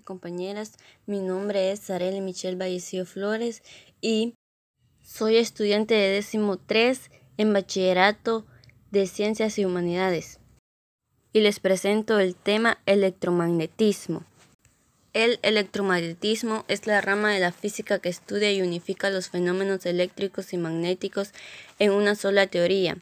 [0.00, 3.62] compañeras, mi nombre es Sareli Michelle Vallecillo Flores
[4.00, 4.34] y
[5.02, 8.46] soy estudiante de décimo 3 en bachillerato
[8.90, 10.40] de Ciencias y Humanidades
[11.32, 14.24] y les presento el tema electromagnetismo.
[15.12, 20.52] El electromagnetismo es la rama de la física que estudia y unifica los fenómenos eléctricos
[20.52, 21.32] y magnéticos
[21.78, 22.96] en una sola teoría.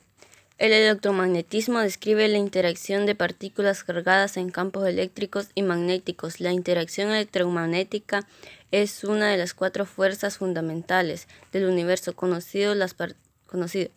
[0.58, 6.40] El electromagnetismo describe la interacción de partículas cargadas en campos eléctricos y magnéticos.
[6.40, 8.26] La interacción electromagnética
[8.72, 12.74] es una de las cuatro fuerzas fundamentales del universo conocido.
[12.74, 12.96] Las,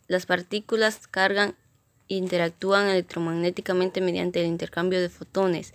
[0.08, 1.56] las partículas cargan
[2.10, 5.74] e interactúan electromagnéticamente mediante el intercambio de fotones.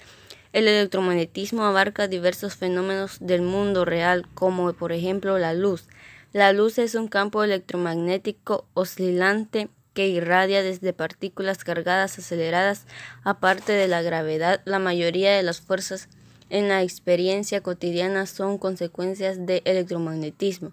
[0.52, 5.88] El electromagnetismo abarca diversos fenómenos del mundo real, como por ejemplo la luz.
[6.32, 12.85] La luz es un campo electromagnético oscilante que irradia desde partículas cargadas aceleradas.
[13.25, 16.11] Aparte de la gravedad, la mayoría de las fuerzas
[16.51, 20.73] en la experiencia cotidiana son consecuencias del electromagnetismo.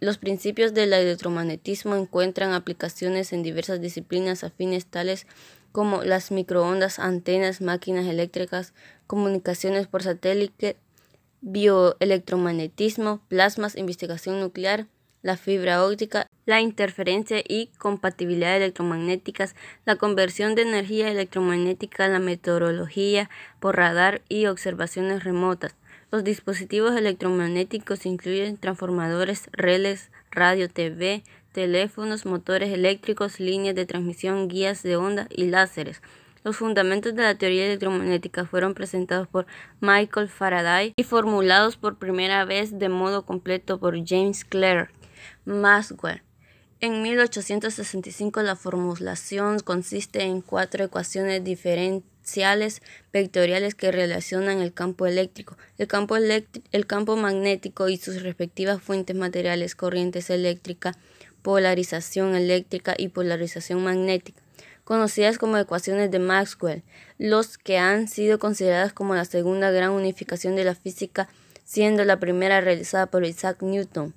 [0.00, 5.26] los principios del electromagnetismo encuentran aplicaciones en diversas disciplinas afines tales
[5.72, 8.74] como las microondas, antenas, máquinas eléctricas,
[9.06, 10.76] comunicaciones por satélite,
[11.40, 14.86] bioelectromagnetismo, plasmas, investigación nuclear,
[15.24, 23.30] la fibra óptica, la interferencia y compatibilidad electromagnéticas, la conversión de energía electromagnética, la meteorología
[23.58, 25.74] por radar y observaciones remotas.
[26.12, 34.82] Los dispositivos electromagnéticos incluyen transformadores, relés, radio, TV, teléfonos, motores eléctricos, líneas de transmisión, guías
[34.82, 36.02] de onda y láseres.
[36.44, 39.46] Los fundamentos de la teoría electromagnética fueron presentados por
[39.80, 44.90] Michael Faraday y formulados por primera vez de modo completo por James Clerk.
[45.44, 46.22] Maxwell.
[46.80, 52.82] En 1865 la formulación consiste en cuatro ecuaciones diferenciales
[53.12, 59.16] vectoriales que relacionan el campo eléctrico, el campo, el campo magnético y sus respectivas fuentes
[59.16, 60.96] materiales, corrientes eléctricas,
[61.42, 64.42] polarización eléctrica y polarización magnética,
[64.84, 66.82] conocidas como ecuaciones de Maxwell,
[67.18, 71.28] los que han sido consideradas como la segunda gran unificación de la física,
[71.64, 74.14] siendo la primera realizada por Isaac Newton.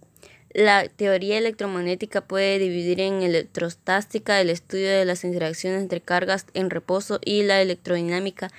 [0.58, 6.72] La teoría electromagnética puede dividir en electrostática, el estudio de las interacciones entre cargas en
[6.72, 8.50] reposo, y la electrodinámica,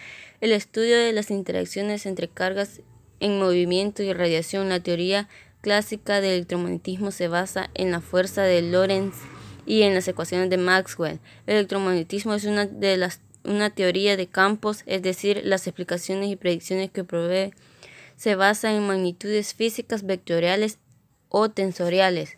[0.40, 2.82] el estudio de las interacciones entre cargas
[3.18, 4.68] en movimiento y radiación.
[4.68, 5.28] La teoría
[5.60, 9.16] clásica del electromagnetismo se basa en la fuerza de Lorentz
[9.66, 11.18] y en las ecuaciones de Maxwell.
[11.48, 16.36] El electromagnetismo es una de las una teoría de campos, es decir, las explicaciones y
[16.36, 17.52] predicciones que provee
[18.14, 20.78] se basa en magnitudes físicas vectoriales
[21.28, 22.36] o tensoriales.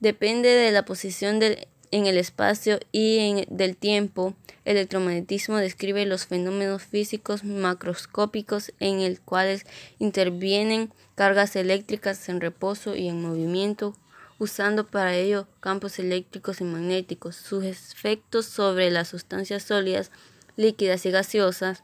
[0.00, 4.34] Depende de la posición en el espacio y en, del tiempo.
[4.64, 9.66] El electromagnetismo describe los fenómenos físicos macroscópicos en el cuales
[9.98, 13.94] intervienen cargas eléctricas en reposo y en movimiento,
[14.38, 17.36] usando para ello campos eléctricos y magnéticos.
[17.36, 20.10] Sus efectos sobre las sustancias sólidas,
[20.56, 21.82] líquidas y gaseosas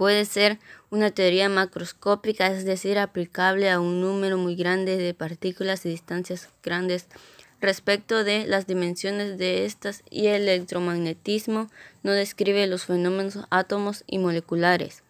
[0.00, 5.84] puede ser una teoría macroscópica, es decir, aplicable a un número muy grande de partículas
[5.84, 7.06] y distancias grandes
[7.60, 11.68] respecto de las dimensiones de estas y el electromagnetismo
[12.02, 15.02] no describe los fenómenos átomos y moleculares.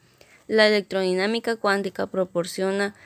[0.48, 2.96] La electrodinámica cuántica proporciona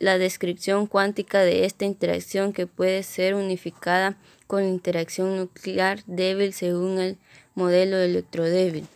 [0.00, 4.16] la descripción cuántica de esta interacción que puede ser unificada
[4.48, 7.18] con la interacción nuclear débil según el
[7.54, 8.88] modelo electrodébil.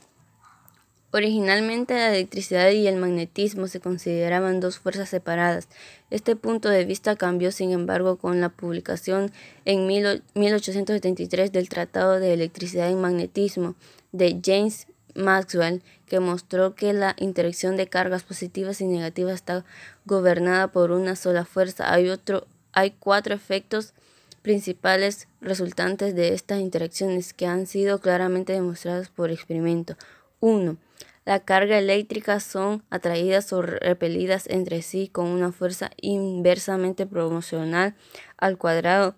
[1.16, 5.68] Originalmente la electricidad y el magnetismo se consideraban dos fuerzas separadas.
[6.10, 9.30] Este punto de vista cambió, sin embargo, con la publicación
[9.64, 13.76] en 1873 del Tratado de Electricidad y Magnetismo
[14.10, 19.64] de James Maxwell, que mostró que la interacción de cargas positivas y negativas está
[20.06, 21.94] gobernada por una sola fuerza.
[21.94, 23.94] Hay, otro, hay cuatro efectos
[24.42, 29.94] principales resultantes de estas interacciones que han sido claramente demostrados por experimento.
[30.40, 30.76] 1.
[31.24, 37.94] La carga eléctrica son atraídas o repelidas entre sí con una fuerza inversamente proporcional
[38.36, 39.16] al cuadrado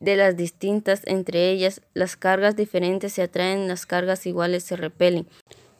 [0.00, 1.82] de las distintas entre ellas.
[1.92, 5.26] Las cargas diferentes se atraen, las cargas iguales se repelen.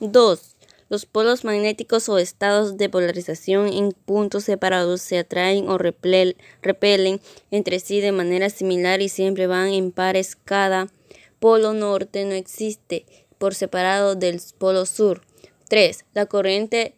[0.00, 0.56] 2.
[0.88, 7.20] Los polos magnéticos o estados de polarización en puntos separados se atraen o repelen
[7.50, 10.36] entre sí de manera similar y siempre van en pares.
[10.36, 10.88] Cada
[11.40, 13.06] polo norte no existe
[13.38, 15.25] por separado del polo sur.
[15.68, 16.04] 3.
[16.14, 16.94] La corriente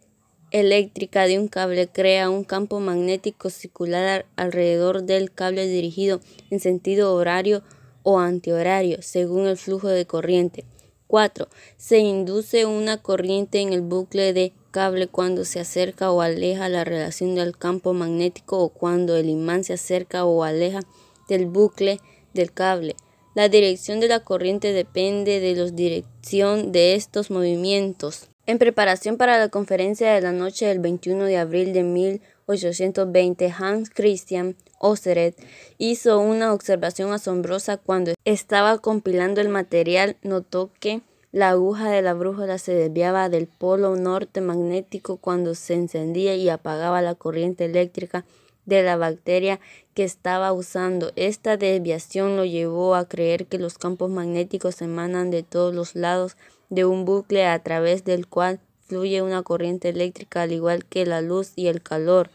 [0.51, 6.19] eléctrica de un cable crea un campo magnético circular alrededor del cable dirigido
[6.51, 7.63] en sentido horario
[8.03, 10.65] o antihorario, según el flujo de corriente.
[11.07, 11.47] 4.
[11.77, 16.83] Se induce una corriente en el bucle de cable cuando se acerca o aleja la
[16.83, 20.81] relación del campo magnético o cuando el imán se acerca o aleja
[21.27, 21.99] del bucle
[22.35, 22.95] del cable.
[23.33, 28.28] La dirección de la corriente depende de la dirección de estos movimientos.
[28.49, 33.91] En preparación para la conferencia de la noche del 21 de abril de 1820, Hans
[33.91, 35.35] Christian Oersted
[35.77, 40.17] hizo una observación asombrosa cuando estaba compilando el material.
[40.23, 41.01] Notó que
[41.31, 46.49] la aguja de la brújula se desviaba del polo norte magnético cuando se encendía y
[46.49, 48.25] apagaba la corriente eléctrica
[48.65, 49.59] de la bacteria
[49.99, 51.11] que estaba usando.
[51.17, 56.37] Esta desviación lo llevó a creer que los campos magnéticos emanan de todos los lados
[56.69, 61.19] de un bucle a través del cual fluye una corriente eléctrica al igual que la
[61.19, 62.29] luz y el calor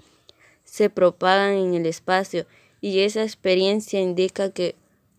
[0.65, 2.45] se propagan en el espacio
[2.83, 4.75] y esa experiencia indica que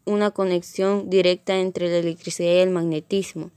[0.06, 3.50] una conexión directa entre la electricidad y el magnetismo.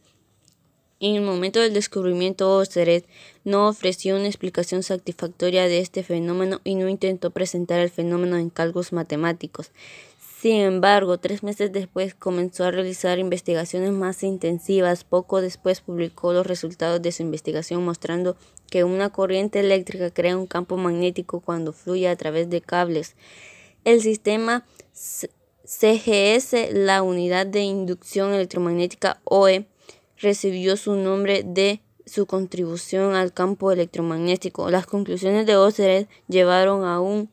[1.00, 3.04] En el momento del descubrimiento, Oersted
[3.44, 8.50] no ofreció una explicación satisfactoria de este fenómeno y no intentó presentar el fenómeno en
[8.50, 9.70] cálculos matemáticos.
[10.40, 15.04] Sin embargo, tres meses después comenzó a realizar investigaciones más intensivas.
[15.04, 18.36] Poco después publicó los resultados de su investigación mostrando
[18.68, 23.14] que una corriente eléctrica crea un campo magnético cuando fluye a través de cables.
[23.84, 24.66] El sistema
[25.64, 29.66] CGS, la unidad de inducción electromagnética OE,
[30.20, 34.70] recibió su nombre de su contribución al campo electromagnético.
[34.70, 37.28] Las conclusiones de Oersted llevaron a un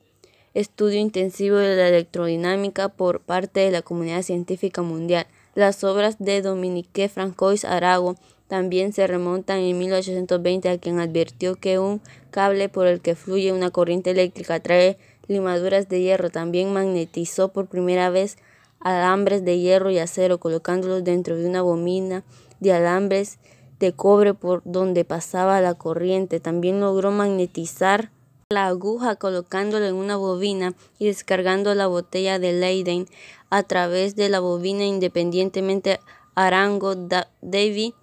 [0.53, 5.27] estudio intensivo de la electrodinámica por parte de la comunidad científica mundial.
[5.53, 8.15] Las obras de Dominique Francois Arago
[8.47, 13.51] también se remontan en 1820 a quien advirtió que un cable por el que fluye
[13.51, 14.97] una corriente eléctrica trae
[15.27, 16.29] limaduras de hierro.
[16.29, 18.37] También magnetizó por primera vez
[18.79, 22.23] alambres de hierro y acero colocándolos dentro de una bobina
[22.65, 23.39] de alambres
[23.79, 26.39] de cobre por donde pasaba la corriente.
[26.39, 28.11] También logró magnetizar
[28.49, 33.07] la aguja colocándola en una bobina y descargando la botella de Leyden
[33.49, 35.99] a través de la bobina independientemente.
[36.35, 36.95] Arango
[37.41, 37.93] Davy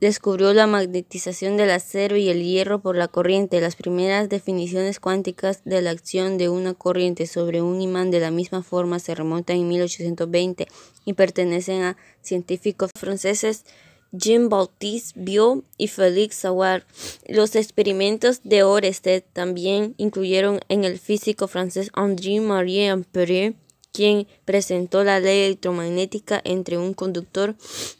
[0.00, 3.60] descubrió la magnetización del acero y el hierro por la corriente.
[3.60, 8.30] Las primeras definiciones cuánticas de la acción de una corriente sobre un imán de la
[8.30, 10.68] misma forma se remontan en 1820
[11.04, 13.64] y pertenecen a científicos franceses
[14.12, 16.84] Jean-Baptiste Biot y Félix Savard.
[17.26, 23.54] Los experimentos de Oersted también incluyeron en el físico francés André-Marie Ampère,
[23.92, 27.56] quien presentó la ley electromagnética entre un conductor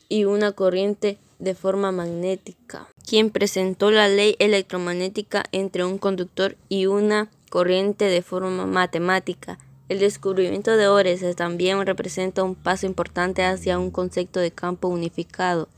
[0.09, 6.87] y una corriente de forma magnética, quien presentó la ley electromagnética entre un conductor y
[6.87, 9.59] una corriente de forma matemática.
[9.88, 15.69] El descubrimiento de Oersted también representa un paso importante hacia un concepto de campo unificado.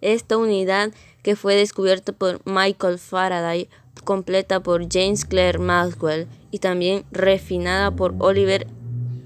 [0.00, 0.92] Esta unidad,
[1.22, 3.68] que fue descubierta por Michael Faraday,
[4.04, 8.68] completa por James Clerk Maxwell y también refinada por Oliver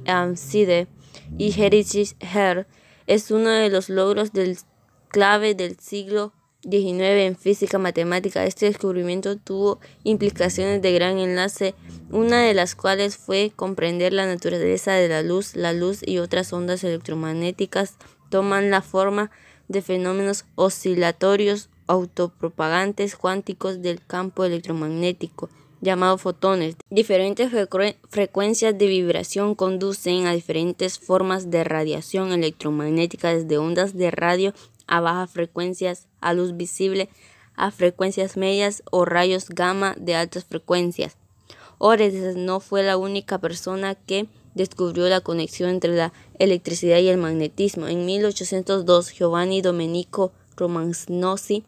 [0.07, 0.87] Amside
[1.37, 2.67] y Heritage Herr,
[3.07, 4.57] es uno de los logros del
[5.13, 6.33] clave del siglo
[6.63, 8.45] XIX en física matemática.
[8.45, 11.75] Este descubrimiento tuvo implicaciones de gran enlace,
[12.11, 15.55] una de las cuales fue comprender la naturaleza de la luz.
[15.55, 17.97] La luz y otras ondas electromagnéticas
[18.31, 19.31] toman la forma
[19.69, 25.51] de fenómenos oscilatorios autopropagantes cuánticos del campo electromagnético,
[25.83, 26.77] llamados fotones.
[26.91, 27.51] Diferentes
[28.09, 34.55] frecuencias de vibración conducen a diferentes formas de radiación electromagnética, desde ondas de radio
[34.93, 37.09] a bajas frecuencias, a luz visible,
[37.57, 41.17] a frecuencias medias o rayos gamma de altas frecuencias.
[41.79, 47.17] Ores no fue la única persona que descubrió la conexión entre la electricidad y el
[47.17, 47.89] magnetismo.
[47.89, 51.65] En 1802, Giovanni Domenico Romagnosi,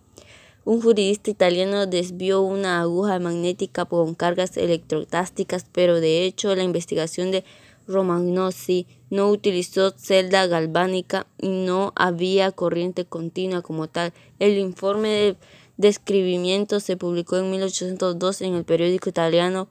[0.66, 7.30] un juridista italiano, desvió una aguja magnética con cargas electrotásticas, pero de hecho la investigación
[7.30, 7.42] de
[7.86, 14.12] Romagnosi no utilizó celda galvánica y no había corriente continua como tal.
[14.38, 15.36] El informe de
[15.76, 19.68] describimiento se publicó en 1802 en el periódico italiano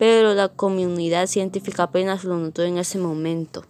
[0.00, 3.66] pero la comunidad científica apenas lo notó en ese momento.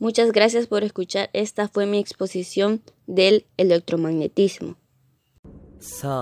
[0.00, 1.30] Muchas gracias por escuchar.
[1.34, 4.74] Esta fue mi exposición del electromagnetismo.
[5.78, 6.16] Sayonara.